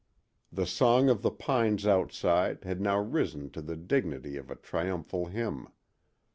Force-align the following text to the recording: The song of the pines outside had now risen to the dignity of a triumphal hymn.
The 0.51 0.65
song 0.65 1.09
of 1.09 1.21
the 1.21 1.29
pines 1.29 1.85
outside 1.85 2.63
had 2.63 2.81
now 2.81 2.97
risen 2.99 3.51
to 3.51 3.61
the 3.61 3.75
dignity 3.77 4.35
of 4.35 4.49
a 4.49 4.55
triumphal 4.55 5.27
hymn. 5.27 5.67